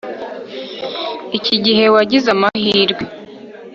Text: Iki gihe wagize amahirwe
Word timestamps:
Iki 1.37 1.55
gihe 1.65 1.85
wagize 1.95 2.27
amahirwe 2.35 3.03